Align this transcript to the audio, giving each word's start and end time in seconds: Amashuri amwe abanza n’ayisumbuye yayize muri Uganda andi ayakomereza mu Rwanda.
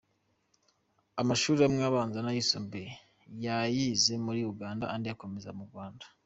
Amashuri 1.21 1.61
amwe 1.67 1.83
abanza 1.89 2.19
n’ayisumbuye 2.23 2.89
yayize 3.45 4.13
muri 4.25 4.39
Uganda 4.51 4.83
andi 4.93 5.07
ayakomereza 5.07 5.51
mu 5.59 5.63
Rwanda. 5.69 6.05